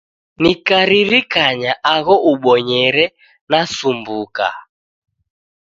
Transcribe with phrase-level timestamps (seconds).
[0.41, 3.05] Nikaririkanya agho ubonyere
[3.49, 4.45] nasumbuka.